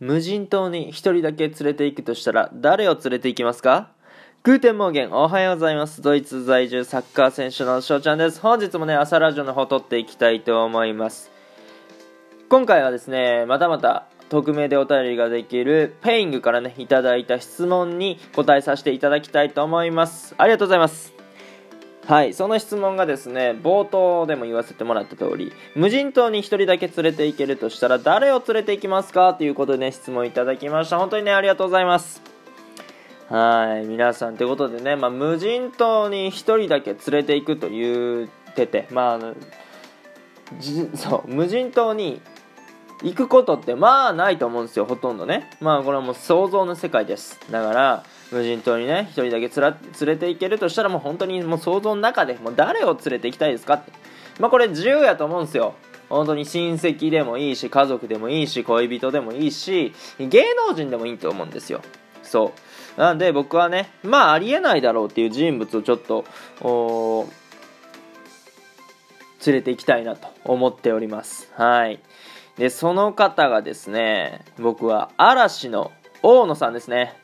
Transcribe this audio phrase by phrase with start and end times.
[0.00, 3.90] 無人島に一人だけ連れて行くとしたら誰を連れて行きますか？
[4.42, 6.00] Guten Morgen おはようございます。
[6.00, 8.40] ドイツ在住サッカー選手の翔ちゃんです。
[8.40, 11.30] 本日もね朝ラジオの方撮っていきたいと思います。
[12.48, 20.34] 今回はですねまたまた匿名でお便りができる Peing からねいただいた質問に答えさせていただきたいと思います。
[20.38, 21.19] ありがとうございます。
[22.10, 30.98] はいその質問がですね冒頭でも言わせてもらった通り無人島に1人だけ連れて行けるとしたら誰を連れて行きますかということでね質問いただきました。
[30.98, 32.20] 本当にねありがとうございます。
[33.28, 39.36] はい皆さんということでね、まあ、無人島に1人だけ連れて行くと言っててまああの
[40.96, 42.20] そう無人島に
[43.04, 45.48] 行くことってまあないと思うんですよほとんどね。
[45.60, 47.38] まあこれはもう想像の世界です。
[47.52, 53.92] だから無人島にね1人だけつら連れて行けるとしたらもう本当にもう想像の中でもう誰を連れて行きたいですかって。
[54.38, 55.74] まあこれ自由やと思うんですよ。
[56.08, 61.82] 本当に親戚でもいいし家族でもいいし恋人でもいいし芸能人でもいいと思うんですよ。
[62.22, 62.52] そ
[62.96, 63.00] う。
[63.00, 66.24] なんで僕はねまあありえないだろうっていう人物をちょっと
[69.46, 71.50] 連れて行きたいなと思っております。
[71.54, 72.00] はい。
[72.56, 77.19] でその方がですね僕は嵐の大野さんですね。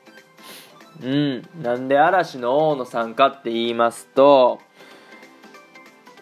[1.02, 1.48] うん。
[1.62, 4.60] なんで嵐の大野さんかって言いますと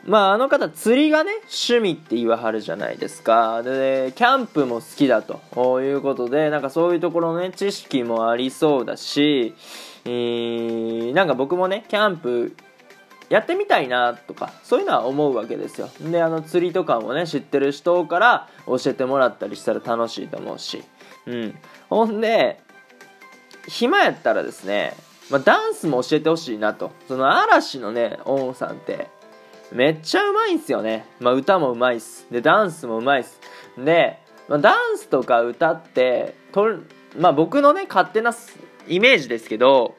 [0.07, 3.63] まああの方釣りがね趣味って言わはるじゃないですか。
[3.63, 5.81] でキャンプも好きだと。
[5.81, 9.55] いうことでなんかそういうところのね知識もありそうだし、
[10.05, 12.55] えー、なんか僕もねキャンプ
[13.31, 15.89] やってみたいなとかそういうのは思うわけですよ。
[16.01, 20.83] であの釣りとかもね知ってる人から教えてもらったりしたら楽しいと思うし。
[21.27, 21.55] うん。
[21.89, 22.61] ほんで
[23.69, 24.95] 暇やったらですね、
[25.31, 26.93] まあ、ダンスも教えてほしいなと。
[27.09, 29.09] その嵐のねオンさんって
[29.73, 32.27] めっちゃうまいんすよね、まあ、歌もうまいっす。
[32.31, 33.41] でダンスもうまいっす。
[33.79, 36.67] で、まあ、ダンスとか歌ってと
[37.19, 38.35] まあ僕のね勝手な
[38.87, 39.95] イメージですけど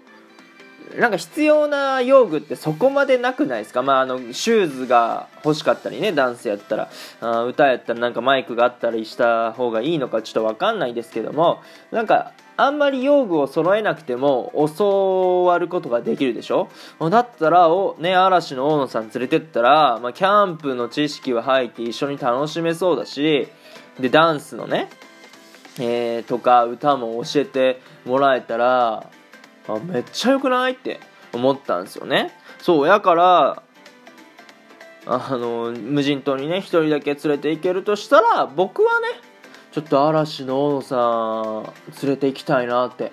[0.99, 3.81] なんか必要な用具ってそこまでなくないですか？
[3.81, 6.89] まああのシューズが欲しかったりねダンスやったら
[7.21, 11.61] あ歌やったらなんかマイクがあったりした方がいいのかちょっと分かんないですけども
[11.91, 16.69] なんかあんまり用具を揃えなくても教わることができるでしょ？
[16.99, 23.49] だったらお、ね、嵐の大野さん連れてったら、まあ、キャンプの知識は入って一緒に楽しめそうだし
[23.99, 24.89] でダンスのね、
[25.79, 29.09] えー、とか歌も教えてもらえたら
[29.67, 30.73] あめっちゃ良くない？
[30.73, 30.99] って
[31.33, 32.31] 思ったんですよね。
[32.59, 33.63] そうやから
[35.07, 39.07] あの無人島にね一人だけ連れて行けるとしたら僕はね
[39.71, 41.63] ちょっと嵐の大野さん
[42.01, 43.11] 連れて行きたいなって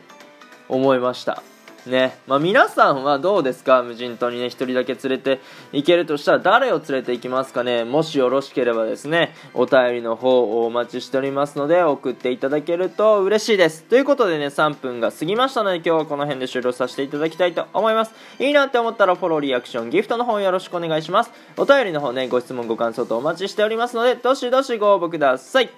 [0.68, 1.42] 思いました。
[1.86, 2.18] ね。
[2.26, 3.82] まあ、皆さんはどうですか？
[3.82, 5.40] 無人島にね1人だけ連れて
[5.72, 7.84] 行けるとしたら誰を連れて行きますかね？
[7.84, 13.82] もしよろしければですねお便りの方をお待ちしておりますので送っていただけると嬉しいです。
[13.84, 18.14] ということでね3分が過ぎましたので今日はこの辺で終了させていただきたいと思います。
[18.38, 21.32] いいなって思ったらフォローリアクションギフトの方よろしくお願いします。
[21.56, 25.70] お便りの方ねご質問ご感想とお待ちしておりますのでどしどしご応募ください。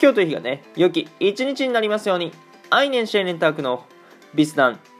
[0.00, 2.32] 今日という日がね良き一日になりますように。
[2.70, 3.84] アイネンシェーネンタークの
[4.34, 4.91] ビスダン。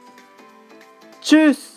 [1.23, 1.72] Tschüss!